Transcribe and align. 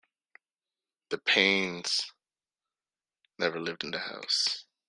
The 1.09 1.19
Paines 1.19 2.11
never 3.37 3.59
lived 3.59 3.83
in 3.83 3.91
the 3.91 3.99
house. 3.99 4.65